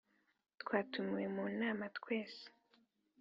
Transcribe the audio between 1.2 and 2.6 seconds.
mu nama twese